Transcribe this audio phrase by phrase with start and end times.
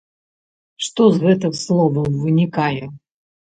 [0.85, 2.83] Што з гэтых словаў вынікае?